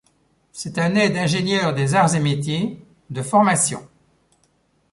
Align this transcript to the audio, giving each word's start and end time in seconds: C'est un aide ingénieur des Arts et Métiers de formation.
C'est 0.51 0.79
un 0.79 0.95
aide 0.95 1.15
ingénieur 1.15 1.75
des 1.75 1.93
Arts 1.93 2.15
et 2.15 2.19
Métiers 2.19 2.83
de 3.11 3.21
formation. 3.21 3.87